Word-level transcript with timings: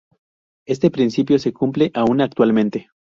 Este 0.65 0.89
principio 0.89 1.37
se 1.37 1.53
cumple 1.53 1.91
aún 1.93 2.21
actualmente. 2.21 2.89